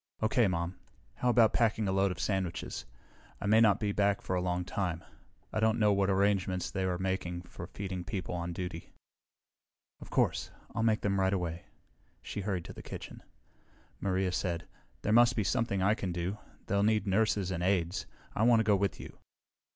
[0.23, 0.79] "Okay, Mom.
[1.17, 2.87] How about packing a load of sandwiches?
[3.39, 5.03] I may not be back for a long time.
[5.53, 8.93] I don't know what arrangements they are making for feeding the people on duty."
[9.99, 10.49] "Of course.
[10.73, 11.65] I'll make them right away."
[12.23, 13.21] She hurried to the kitchen.
[13.99, 14.67] Maria said,
[15.03, 16.39] "There must be something I can do.
[16.65, 18.07] They'll need nurses and aides.
[18.33, 19.19] I want to go with you."